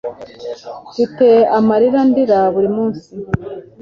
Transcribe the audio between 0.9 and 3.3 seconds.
Mfite amarira ndira buri munsi